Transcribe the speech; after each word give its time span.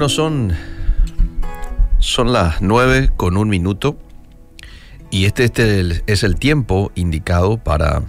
Bueno, 0.00 0.08
son, 0.08 0.52
son 1.98 2.32
las 2.32 2.62
nueve 2.62 3.10
con 3.18 3.36
un 3.36 3.50
minuto 3.50 3.98
y 5.10 5.26
este, 5.26 5.44
este 5.44 6.02
es 6.06 6.22
el 6.22 6.36
tiempo 6.36 6.90
indicado 6.94 7.58
para 7.58 8.04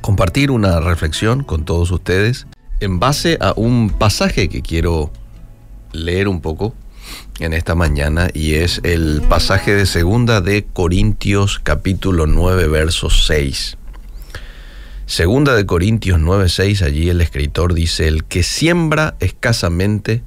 compartir 0.00 0.50
una 0.50 0.80
reflexión 0.80 1.44
con 1.44 1.64
todos 1.64 1.92
ustedes 1.92 2.48
en 2.80 2.98
base 2.98 3.38
a 3.40 3.52
un 3.54 3.90
pasaje 3.90 4.48
que 4.48 4.60
quiero 4.60 5.12
leer 5.92 6.26
un 6.26 6.40
poco 6.40 6.74
en 7.38 7.52
esta 7.52 7.76
mañana 7.76 8.26
y 8.34 8.54
es 8.54 8.80
el 8.82 9.22
pasaje 9.28 9.76
de 9.76 9.86
segunda 9.86 10.40
de 10.40 10.64
Corintios 10.64 11.60
capítulo 11.60 12.26
9 12.26 12.66
verso 12.66 13.08
6. 13.08 13.78
Segunda 15.06 15.54
de 15.54 15.64
Corintios 15.64 16.18
9, 16.18 16.48
6, 16.48 16.82
allí 16.82 17.08
el 17.08 17.20
escritor 17.20 17.72
dice, 17.72 18.08
el 18.08 18.24
que 18.24 18.42
siembra 18.42 19.14
escasamente, 19.20 20.24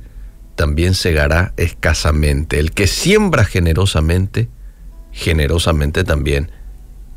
también 0.61 0.93
segará 0.93 1.55
escasamente. 1.57 2.59
El 2.59 2.71
que 2.71 2.85
siembra 2.85 3.45
generosamente, 3.45 4.47
generosamente 5.11 6.03
también 6.03 6.52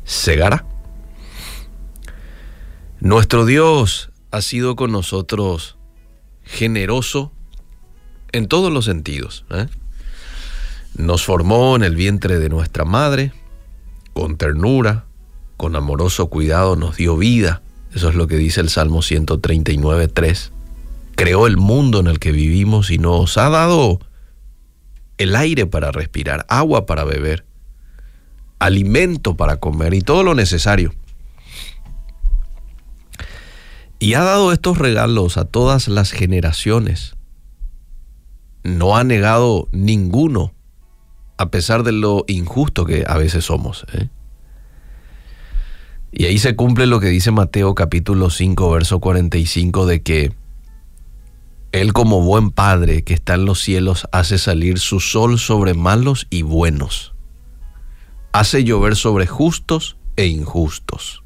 segará. 0.03 0.65
Nuestro 2.99 3.45
Dios 3.45 4.09
ha 4.31 4.41
sido 4.41 4.75
con 4.75 4.91
nosotros 4.91 5.77
generoso 6.41 7.31
en 8.31 8.47
todos 8.47 8.73
los 8.73 8.85
sentidos. 8.85 9.45
¿eh? 9.51 9.67
Nos 10.95 11.23
formó 11.23 11.75
en 11.75 11.83
el 11.83 11.95
vientre 11.95 12.39
de 12.39 12.49
nuestra 12.49 12.83
madre, 12.83 13.31
con 14.13 14.37
ternura, 14.37 15.05
con 15.55 15.75
amoroso 15.75 16.31
cuidado 16.31 16.75
nos 16.75 16.97
dio 16.97 17.15
vida. 17.15 17.61
Eso 17.93 18.09
es 18.09 18.15
lo 18.15 18.25
que 18.25 18.37
dice 18.37 18.59
el 18.59 18.69
Salmo 18.69 19.03
139, 19.03 20.07
3 20.07 20.51
creó 21.15 21.47
el 21.47 21.57
mundo 21.57 21.99
en 21.99 22.07
el 22.07 22.19
que 22.19 22.31
vivimos 22.31 22.91
y 22.91 22.97
nos 22.97 23.37
ha 23.37 23.49
dado 23.49 23.99
el 25.17 25.35
aire 25.35 25.65
para 25.65 25.91
respirar, 25.91 26.45
agua 26.49 26.85
para 26.85 27.03
beber, 27.03 27.45
alimento 28.59 29.35
para 29.35 29.57
comer 29.57 29.93
y 29.93 30.01
todo 30.01 30.23
lo 30.23 30.35
necesario. 30.35 30.93
Y 33.97 34.13
ha 34.13 34.23
dado 34.23 34.51
estos 34.51 34.77
regalos 34.77 35.37
a 35.37 35.45
todas 35.45 35.87
las 35.87 36.11
generaciones. 36.11 37.15
No 38.63 38.97
ha 38.97 39.03
negado 39.03 39.69
ninguno, 39.71 40.53
a 41.37 41.49
pesar 41.49 41.83
de 41.83 41.93
lo 41.93 42.25
injusto 42.27 42.85
que 42.85 43.05
a 43.07 43.17
veces 43.17 43.45
somos. 43.45 43.85
¿eh? 43.93 44.09
Y 46.11 46.25
ahí 46.25 46.37
se 46.39 46.55
cumple 46.55 46.87
lo 46.87 46.99
que 46.99 47.07
dice 47.07 47.31
Mateo 47.31 47.73
capítulo 47.73 48.29
5, 48.29 48.69
verso 48.71 48.99
45, 48.99 49.85
de 49.85 50.01
que 50.01 50.33
él 51.75 51.91
como 51.91 52.21
buen 52.21 52.51
Padre 52.51 53.03
que 53.03 53.13
está 53.13 53.33
en 53.33 53.43
los 53.43 53.59
cielos 53.59 54.07
hace 54.13 54.37
salir 54.37 54.79
su 54.79 55.01
sol 55.01 55.37
sobre 55.37 55.73
malos 55.73 56.25
y 56.29 56.41
buenos. 56.41 57.13
Hace 58.31 58.63
llover 58.63 58.95
sobre 58.95 59.27
justos 59.27 59.97
e 60.15 60.27
injustos. 60.27 61.23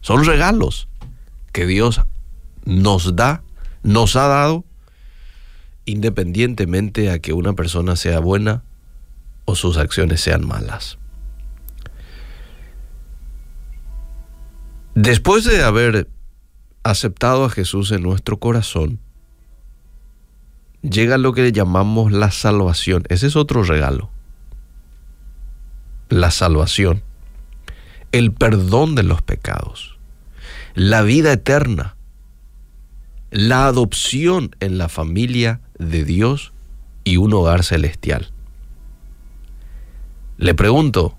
Son 0.00 0.24
regalos 0.24 0.88
que 1.52 1.66
Dios 1.66 2.00
nos 2.64 3.16
da, 3.16 3.42
nos 3.82 4.14
ha 4.14 4.28
dado, 4.28 4.64
independientemente 5.86 7.10
a 7.10 7.18
que 7.18 7.32
una 7.32 7.54
persona 7.54 7.96
sea 7.96 8.20
buena 8.20 8.62
o 9.44 9.56
sus 9.56 9.76
acciones 9.76 10.20
sean 10.20 10.46
malas. 10.46 10.98
Después 14.94 15.44
de 15.44 15.64
haber 15.64 16.08
aceptado 16.84 17.44
a 17.44 17.50
Jesús 17.50 17.90
en 17.90 18.02
nuestro 18.02 18.38
corazón, 18.38 19.00
llega 20.88 21.18
lo 21.18 21.32
que 21.32 21.52
llamamos 21.52 22.12
la 22.12 22.30
salvación. 22.30 23.04
Ese 23.08 23.26
es 23.26 23.36
otro 23.36 23.62
regalo. 23.62 24.10
La 26.08 26.30
salvación, 26.30 27.02
el 28.12 28.32
perdón 28.32 28.94
de 28.94 29.02
los 29.02 29.22
pecados, 29.22 29.98
la 30.74 31.02
vida 31.02 31.32
eterna, 31.32 31.96
la 33.30 33.66
adopción 33.66 34.56
en 34.60 34.78
la 34.78 34.88
familia 34.88 35.60
de 35.78 36.04
Dios 36.04 36.52
y 37.04 37.18
un 37.18 37.34
hogar 37.34 37.62
celestial. 37.62 38.30
Le 40.38 40.54
pregunto, 40.54 41.18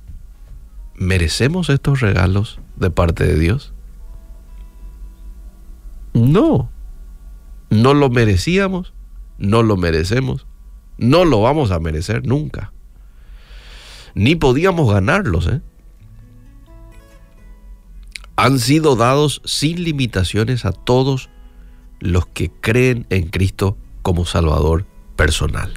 ¿merecemos 0.96 1.70
estos 1.70 2.00
regalos 2.00 2.60
de 2.78 2.90
parte 2.90 3.26
de 3.28 3.38
Dios? 3.38 3.74
No, 6.14 6.72
no 7.70 7.94
lo 7.94 8.10
merecíamos 8.10 8.94
no 9.40 9.64
lo 9.64 9.78
merecemos, 9.78 10.46
no 10.98 11.26
lo 11.26 11.42
vamos 11.42 11.72
a 11.72 11.80
merecer 11.80 12.28
nunca. 12.28 12.74
Ni 14.14 14.36
podíamos 14.36 14.92
ganarlos. 14.92 15.48
¿eh? 15.48 15.62
Han 18.36 18.60
sido 18.60 18.96
dados 18.96 19.42
sin 19.46 19.84
limitaciones 19.84 20.66
a 20.66 20.72
todos 20.72 21.30
los 22.00 22.28
que 22.28 22.52
creen 22.52 23.06
en 23.10 23.30
Cristo 23.30 23.78
como 24.02 24.26
Salvador 24.26 24.86
personal. 25.16 25.74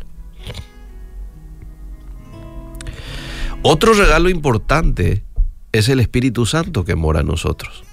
Otro 3.63 3.95
regalo 3.95 4.29
importante 4.29 5.25
es 5.71 5.89
el 5.89 6.01
Espíritu 6.01 6.47
Santo 6.47 6.85
que 6.85 6.97
mora 6.97 7.21
en 7.21 7.29
nosotros. 7.29 7.85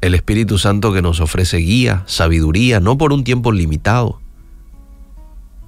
El 0.00 0.14
Espíritu 0.14 0.58
Santo 0.58 0.92
que 0.92 1.02
nos 1.02 1.20
ofrece 1.20 1.58
guía, 1.58 2.04
sabiduría, 2.06 2.80
no 2.80 2.96
por 2.96 3.12
un 3.12 3.24
tiempo 3.24 3.52
limitado, 3.52 4.20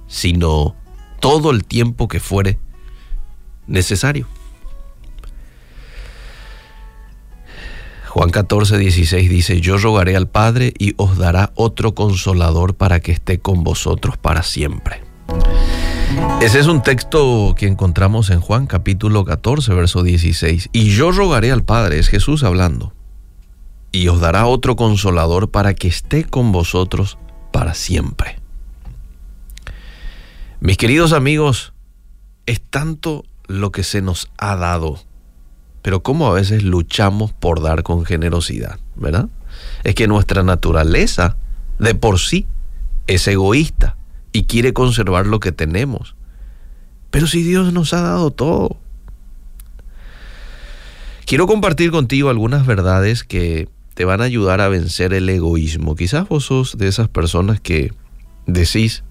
sino 0.07 0.75
todo 1.19 1.51
el 1.51 1.63
tiempo 1.65 2.07
que 2.07 2.19
fuere 2.19 2.59
necesario. 3.67 4.27
Juan 8.07 8.29
14, 8.31 8.77
16 8.77 9.29
dice, 9.29 9.61
yo 9.61 9.77
rogaré 9.77 10.15
al 10.15 10.27
Padre 10.27 10.73
y 10.79 10.95
os 10.97 11.17
dará 11.17 11.51
otro 11.55 11.93
consolador 11.93 12.75
para 12.75 12.99
que 12.99 13.11
esté 13.11 13.39
con 13.39 13.63
vosotros 13.63 14.17
para 14.17 14.41
siempre. 14.41 15.03
Ese 16.41 16.59
es 16.59 16.67
un 16.67 16.81
texto 16.81 17.53
que 17.55 17.67
encontramos 17.67 18.29
en 18.29 18.39
Juan 18.39 18.65
capítulo 18.65 19.25
14, 19.25 19.73
verso 19.73 20.01
16. 20.01 20.69
Y 20.71 20.89
yo 20.89 21.11
rogaré 21.11 21.51
al 21.51 21.63
Padre, 21.63 21.99
es 21.99 22.07
Jesús 22.07 22.43
hablando, 22.43 22.93
y 23.91 24.07
os 24.07 24.19
dará 24.19 24.47
otro 24.47 24.75
consolador 24.75 25.51
para 25.51 25.73
que 25.73 25.87
esté 25.87 26.23
con 26.23 26.51
vosotros 26.51 27.17
para 27.51 27.73
siempre. 27.73 28.39
Mis 30.67 30.75
queridos 30.75 31.13
amigos, 31.13 31.71
es 32.45 32.59
tanto 32.59 33.23
lo 33.47 33.71
que 33.71 33.83
se 33.83 34.01
nos 34.01 34.29
ha 34.37 34.57
dado, 34.57 34.99
pero 35.81 36.03
cómo 36.03 36.27
a 36.27 36.33
veces 36.33 36.61
luchamos 36.61 37.31
por 37.31 37.61
dar 37.61 37.83
con 37.83 38.03
generosidad, 38.03 38.77
¿verdad? 38.97 39.29
Es 39.85 39.95
que 39.95 40.09
nuestra 40.09 40.43
naturaleza 40.43 41.37
de 41.79 41.95
por 41.95 42.19
sí 42.19 42.47
es 43.07 43.25
egoísta 43.29 43.95
y 44.33 44.43
quiere 44.43 44.73
conservar 44.73 45.25
lo 45.25 45.39
que 45.39 45.53
tenemos. 45.53 46.15
Pero 47.11 47.27
si 47.27 47.43
Dios 47.43 47.71
nos 47.71 47.93
ha 47.93 48.01
dado 48.01 48.31
todo. 48.31 48.75
Quiero 51.25 51.47
compartir 51.47 51.91
contigo 51.91 52.29
algunas 52.29 52.65
verdades 52.65 53.23
que 53.23 53.69
te 53.93 54.03
van 54.03 54.19
a 54.19 54.25
ayudar 54.25 54.59
a 54.59 54.67
vencer 54.67 55.13
el 55.13 55.29
egoísmo. 55.29 55.95
Quizás 55.95 56.27
vos 56.27 56.43
sos 56.43 56.77
de 56.77 56.89
esas 56.89 57.07
personas 57.07 57.61
que 57.61 57.93
decís, 58.47 59.05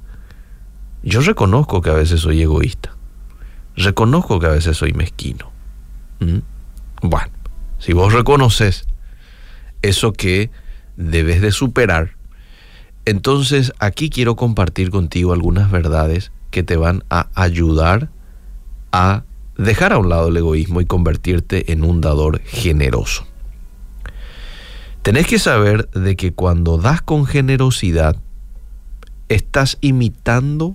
yo 1.07 1.21
reconozco 1.21 1.83
que 1.83 1.91
a 1.91 1.95
veces 1.95 2.21
soy 2.21 2.43
egoísta. 2.43 2.97
Reconozco 3.77 4.41
que 4.41 4.47
a 4.47 4.51
veces 4.51 4.77
soy 4.77 4.93
mezquino. 4.93 5.53
¿Mm? 6.19 6.39
Bueno, 7.03 7.31
si 7.79 7.93
vos 7.93 8.13
reconoces 8.13 8.87
eso 9.83 10.13
que 10.13 10.51
debes 10.97 11.41
de 11.41 11.53
superar, 11.53 12.17
entonces 13.05 13.73
aquí 13.79 14.11
quiero 14.11 14.35
compartir 14.35 14.91
contigo 14.91 15.33
algunas 15.33 15.71
verdades 15.71 16.33
que 16.51 16.65
te 16.65 16.77
van 16.77 17.05
a 17.09 17.29
ayudar 17.35 18.11
a 18.91 19.23
dejar 19.57 19.93
a 19.93 19.99
un 19.99 20.09
lado 20.09 20.29
el 20.29 20.37
egoísmo 20.37 20.81
y 20.81 20.87
convertirte 20.87 21.71
en 21.73 21.85
un 21.85 22.01
dador 22.01 22.41
generoso. 22.41 23.29
Tenés 25.03 25.29
que 25.29 25.39
saber 25.39 25.89
de 25.91 26.17
que 26.17 26.33
cuando 26.33 26.79
das 26.79 27.01
con 27.01 27.27
generosidad, 27.27 28.17
estás 29.29 29.79
imitando 29.81 30.75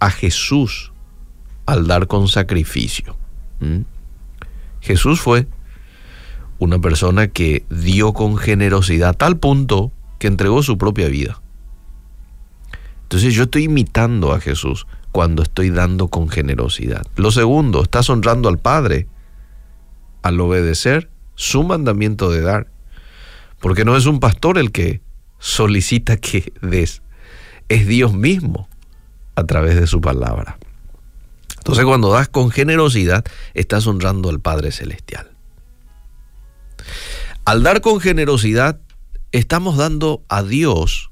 a 0.00 0.10
Jesús 0.10 0.92
al 1.66 1.86
dar 1.86 2.06
con 2.06 2.28
sacrificio. 2.28 3.16
¿Mm? 3.60 3.80
Jesús 4.80 5.20
fue 5.20 5.48
una 6.58 6.78
persona 6.78 7.28
que 7.28 7.64
dio 7.70 8.12
con 8.12 8.36
generosidad 8.36 9.10
a 9.10 9.12
tal 9.14 9.38
punto 9.38 9.92
que 10.18 10.28
entregó 10.28 10.62
su 10.62 10.78
propia 10.78 11.08
vida. 11.08 11.40
Entonces 13.02 13.34
yo 13.34 13.44
estoy 13.44 13.64
imitando 13.64 14.32
a 14.32 14.40
Jesús 14.40 14.86
cuando 15.12 15.42
estoy 15.42 15.70
dando 15.70 16.08
con 16.08 16.28
generosidad. 16.28 17.06
Lo 17.16 17.30
segundo, 17.30 17.82
estás 17.82 18.10
honrando 18.10 18.48
al 18.48 18.58
Padre 18.58 19.06
al 20.22 20.40
obedecer 20.40 21.10
su 21.34 21.62
mandamiento 21.62 22.30
de 22.30 22.40
dar. 22.40 22.68
Porque 23.60 23.84
no 23.84 23.96
es 23.96 24.06
un 24.06 24.20
pastor 24.20 24.58
el 24.58 24.72
que 24.72 25.00
solicita 25.38 26.16
que 26.16 26.52
des, 26.62 27.02
es 27.68 27.86
Dios 27.86 28.12
mismo 28.12 28.68
a 29.36 29.44
través 29.44 29.76
de 29.76 29.86
su 29.86 30.00
palabra. 30.00 30.58
Entonces 31.58 31.84
cuando 31.84 32.10
das 32.10 32.28
con 32.28 32.50
generosidad, 32.50 33.24
estás 33.54 33.86
honrando 33.86 34.28
al 34.28 34.40
Padre 34.40 34.72
Celestial. 34.72 35.30
Al 37.44 37.62
dar 37.62 37.80
con 37.80 38.00
generosidad, 38.00 38.80
estamos 39.32 39.76
dando 39.76 40.24
a 40.28 40.42
Dios 40.42 41.10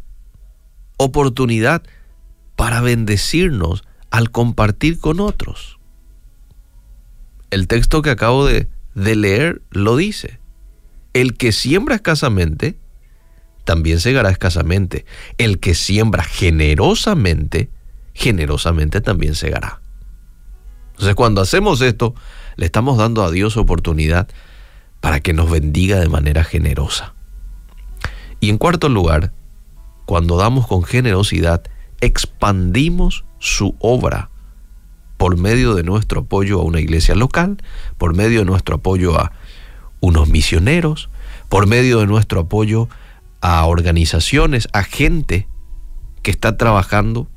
oportunidad 0.96 1.82
para 2.56 2.80
bendecirnos 2.80 3.84
al 4.10 4.30
compartir 4.30 5.00
con 5.00 5.20
otros. 5.20 5.78
El 7.50 7.68
texto 7.68 8.02
que 8.02 8.10
acabo 8.10 8.46
de, 8.46 8.68
leer 8.94 9.62
lo 9.70 9.96
dice. 9.96 10.38
El 11.12 11.36
que 11.36 11.52
siembra 11.52 11.96
escasamente, 11.96 12.78
también 13.64 14.00
segará 14.00 14.30
escasamente. 14.30 15.04
El 15.38 15.60
que 15.60 15.74
siembra 15.74 16.24
generosamente, 16.24 17.70
generosamente 18.14 19.00
también 19.00 19.34
segará. 19.34 19.80
Entonces 20.92 21.14
cuando 21.14 21.40
hacemos 21.40 21.80
esto, 21.80 22.14
le 22.56 22.66
estamos 22.66 22.96
dando 22.96 23.24
a 23.24 23.30
Dios 23.30 23.56
oportunidad 23.56 24.28
para 25.00 25.20
que 25.20 25.32
nos 25.32 25.50
bendiga 25.50 25.98
de 25.98 26.08
manera 26.08 26.44
generosa. 26.44 27.14
Y 28.40 28.48
en 28.48 28.58
cuarto 28.58 28.88
lugar, 28.88 29.32
cuando 30.06 30.36
damos 30.36 30.66
con 30.66 30.84
generosidad, 30.84 31.64
expandimos 32.00 33.24
su 33.38 33.74
obra 33.80 34.30
por 35.16 35.36
medio 35.36 35.74
de 35.74 35.82
nuestro 35.82 36.20
apoyo 36.20 36.60
a 36.60 36.64
una 36.64 36.80
iglesia 36.80 37.14
local, 37.14 37.58
por 37.98 38.14
medio 38.14 38.40
de 38.40 38.44
nuestro 38.44 38.76
apoyo 38.76 39.18
a 39.18 39.32
unos 40.00 40.28
misioneros, 40.28 41.08
por 41.48 41.66
medio 41.66 42.00
de 42.00 42.06
nuestro 42.06 42.40
apoyo 42.40 42.88
a 43.40 43.64
organizaciones, 43.66 44.68
a 44.72 44.82
gente 44.82 45.48
que 46.22 46.30
está 46.30 46.56
trabajando 46.56 47.28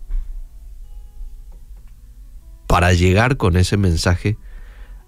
para 2.78 2.94
llegar 2.94 3.38
con 3.38 3.58
ese 3.58 3.76
mensaje 3.76 4.38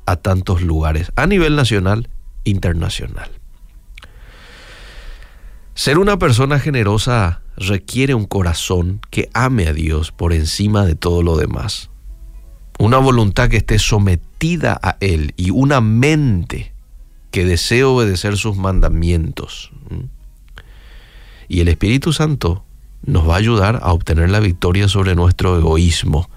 a 0.07 0.15
tantos 0.15 0.63
lugares, 0.63 1.11
a 1.15 1.27
nivel 1.27 1.55
nacional, 1.55 2.09
internacional. 2.43 3.29
Ser 5.75 5.99
una 5.99 6.17
persona 6.17 6.57
generosa 6.57 7.43
requiere 7.57 8.15
un 8.15 8.25
corazón 8.25 9.01
que 9.11 9.29
ame 9.35 9.67
a 9.67 9.73
Dios 9.73 10.11
por 10.11 10.33
encima 10.33 10.83
de 10.83 10.95
todo 10.95 11.21
lo 11.21 11.37
demás. 11.37 11.91
Una 12.79 12.97
voluntad 12.97 13.49
que 13.49 13.57
esté 13.57 13.77
sometida 13.77 14.79
a 14.81 14.97
Él 14.99 15.35
y 15.37 15.51
una 15.51 15.79
mente 15.79 16.73
que 17.29 17.45
desee 17.45 17.83
obedecer 17.83 18.35
sus 18.37 18.57
mandamientos. 18.57 19.71
Y 21.47 21.59
el 21.59 21.67
Espíritu 21.67 22.13
Santo 22.13 22.65
nos 23.03 23.29
va 23.29 23.35
a 23.35 23.37
ayudar 23.37 23.79
a 23.83 23.93
obtener 23.93 24.31
la 24.31 24.39
victoria 24.39 24.87
sobre 24.87 25.13
nuestro 25.13 25.55
egoísmo. 25.55 26.31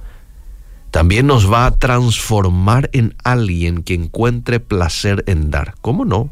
También 0.92 1.26
nos 1.26 1.50
va 1.50 1.64
a 1.64 1.78
transformar 1.78 2.90
en 2.92 3.16
alguien 3.24 3.82
que 3.82 3.94
encuentre 3.94 4.60
placer 4.60 5.24
en 5.26 5.50
dar. 5.50 5.74
¿Cómo 5.80 6.04
no? 6.04 6.30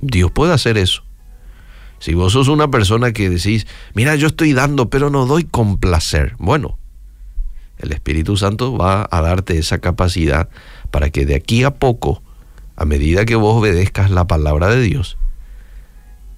Dios 0.00 0.30
puede 0.30 0.52
hacer 0.52 0.78
eso. 0.78 1.02
Si 1.98 2.14
vos 2.14 2.32
sos 2.32 2.46
una 2.46 2.70
persona 2.70 3.12
que 3.12 3.28
decís, 3.28 3.66
mira, 3.94 4.14
yo 4.14 4.28
estoy 4.28 4.52
dando, 4.52 4.90
pero 4.90 5.10
no 5.10 5.26
doy 5.26 5.42
con 5.42 5.78
placer. 5.78 6.36
Bueno, 6.38 6.78
el 7.78 7.90
Espíritu 7.90 8.36
Santo 8.36 8.78
va 8.78 9.08
a 9.10 9.20
darte 9.20 9.58
esa 9.58 9.78
capacidad 9.80 10.48
para 10.92 11.10
que 11.10 11.26
de 11.26 11.34
aquí 11.34 11.64
a 11.64 11.74
poco, 11.74 12.22
a 12.76 12.84
medida 12.84 13.24
que 13.24 13.34
vos 13.34 13.58
obedezcas 13.58 14.12
la 14.12 14.28
palabra 14.28 14.68
de 14.68 14.82
Dios, 14.82 15.18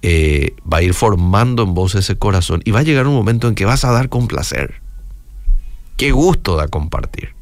eh, 0.01 0.55
va 0.61 0.77
a 0.77 0.81
ir 0.81 0.95
formando 0.95 1.61
en 1.61 1.75
vos 1.75 1.93
ese 1.93 2.17
corazón 2.17 2.63
y 2.65 2.71
va 2.71 2.79
a 2.79 2.83
llegar 2.83 3.05
un 3.05 3.13
momento 3.13 3.47
en 3.47 3.53
que 3.53 3.65
vas 3.65 3.85
a 3.85 3.91
dar 3.91 4.09
con 4.09 4.27
placer. 4.27 4.82
Qué 5.97 6.11
gusto 6.11 6.55
da 6.55 6.67
compartir. 6.67 7.35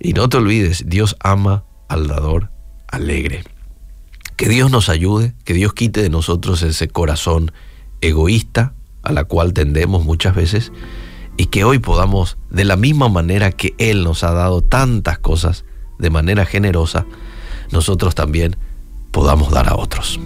Y 0.00 0.12
no 0.12 0.28
te 0.28 0.36
olvides, 0.36 0.84
Dios 0.86 1.16
ama 1.20 1.64
al 1.88 2.06
dador 2.06 2.50
alegre. 2.88 3.44
Que 4.36 4.48
Dios 4.48 4.70
nos 4.70 4.88
ayude, 4.88 5.34
que 5.44 5.54
Dios 5.54 5.72
quite 5.72 6.02
de 6.02 6.10
nosotros 6.10 6.62
ese 6.62 6.88
corazón 6.88 7.52
egoísta 8.00 8.74
a 9.02 9.12
la 9.12 9.24
cual 9.24 9.52
tendemos 9.52 10.04
muchas 10.04 10.34
veces 10.34 10.72
y 11.36 11.46
que 11.46 11.64
hoy 11.64 11.78
podamos, 11.78 12.36
de 12.50 12.64
la 12.64 12.76
misma 12.76 13.08
manera 13.08 13.52
que 13.52 13.74
Él 13.78 14.04
nos 14.04 14.24
ha 14.24 14.32
dado 14.32 14.62
tantas 14.62 15.18
cosas 15.18 15.64
de 15.98 16.10
manera 16.10 16.46
generosa, 16.46 17.06
nosotros 17.70 18.14
también 18.14 18.56
podamos 19.10 19.50
dar 19.50 19.68
a 19.68 19.76
otros. 19.76 20.20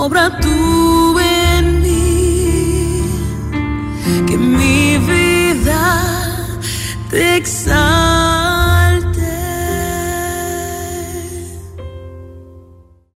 Obra 0.00 0.30
tú 0.40 0.69